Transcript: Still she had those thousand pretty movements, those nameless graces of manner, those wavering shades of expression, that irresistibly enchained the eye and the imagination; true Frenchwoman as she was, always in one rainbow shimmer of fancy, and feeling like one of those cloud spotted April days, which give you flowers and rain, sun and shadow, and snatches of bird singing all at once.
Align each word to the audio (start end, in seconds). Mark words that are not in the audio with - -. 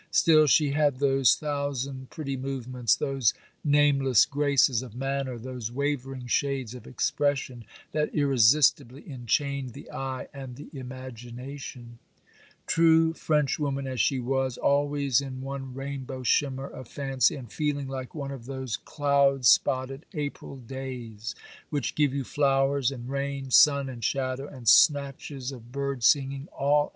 Still 0.09 0.47
she 0.47 0.71
had 0.71 0.97
those 0.97 1.35
thousand 1.35 2.09
pretty 2.09 2.35
movements, 2.35 2.95
those 2.95 3.35
nameless 3.63 4.25
graces 4.25 4.81
of 4.81 4.95
manner, 4.95 5.37
those 5.37 5.71
wavering 5.71 6.25
shades 6.25 6.73
of 6.73 6.87
expression, 6.87 7.65
that 7.91 8.09
irresistibly 8.11 9.07
enchained 9.07 9.73
the 9.73 9.91
eye 9.91 10.27
and 10.33 10.55
the 10.55 10.69
imagination; 10.73 11.99
true 12.65 13.13
Frenchwoman 13.13 13.85
as 13.85 14.01
she 14.01 14.19
was, 14.19 14.57
always 14.57 15.21
in 15.21 15.39
one 15.39 15.75
rainbow 15.75 16.23
shimmer 16.23 16.65
of 16.65 16.87
fancy, 16.87 17.35
and 17.35 17.51
feeling 17.51 17.87
like 17.87 18.15
one 18.15 18.31
of 18.31 18.45
those 18.47 18.77
cloud 18.77 19.45
spotted 19.45 20.07
April 20.15 20.57
days, 20.57 21.35
which 21.69 21.93
give 21.93 22.11
you 22.11 22.23
flowers 22.23 22.89
and 22.89 23.07
rain, 23.07 23.51
sun 23.51 23.87
and 23.87 24.03
shadow, 24.03 24.47
and 24.47 24.67
snatches 24.67 25.51
of 25.51 25.71
bird 25.71 26.03
singing 26.03 26.47
all 26.53 26.79
at 26.85 26.85
once. 26.85 26.89